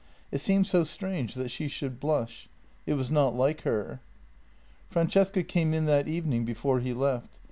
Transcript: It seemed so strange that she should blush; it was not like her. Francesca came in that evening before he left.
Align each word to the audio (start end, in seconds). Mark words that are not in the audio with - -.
It 0.31 0.39
seemed 0.39 0.65
so 0.65 0.83
strange 0.83 1.35
that 1.35 1.51
she 1.51 1.67
should 1.67 1.99
blush; 1.99 2.49
it 2.87 2.95
was 2.95 3.11
not 3.11 3.35
like 3.35 3.61
her. 3.61 3.99
Francesca 4.89 5.43
came 5.43 5.75
in 5.75 5.85
that 5.85 6.07
evening 6.07 6.43
before 6.43 6.79
he 6.79 6.91
left. 6.91 7.39